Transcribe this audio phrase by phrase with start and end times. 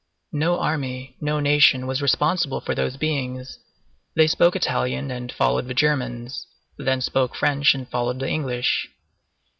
[0.33, 3.59] No army, no nation, was responsible for those beings;
[4.15, 8.89] they spoke Italian and followed the Germans, then spoke French and followed the English.